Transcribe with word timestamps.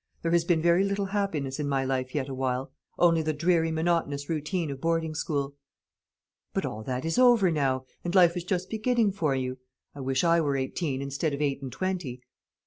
There 0.23 0.31
has 0.31 0.45
been 0.45 0.63
very 0.63 0.83
little 0.83 1.05
happiness 1.05 1.59
in 1.59 1.69
my 1.69 1.85
life 1.85 2.15
yet 2.15 2.27
awhile, 2.27 2.71
only 2.97 3.21
the 3.21 3.33
dreary 3.33 3.71
monotonous 3.71 4.29
routine 4.29 4.71
of 4.71 4.81
boarding 4.81 5.13
school." 5.13 5.53
"But 6.55 6.65
all 6.65 6.81
that 6.85 7.05
is 7.05 7.19
over 7.19 7.51
now, 7.51 7.85
and 8.03 8.15
life 8.15 8.35
is 8.35 8.43
just 8.43 8.71
beginning 8.71 9.11
for 9.11 9.35
you. 9.35 9.59
I 9.93 9.99
wish 9.99 10.23
I 10.23 10.41
were 10.41 10.57
eighteen 10.57 11.03
instead 11.03 11.35
of 11.35 11.41
eight 11.43 11.61
and 11.61 11.71
twenty." 11.71 12.23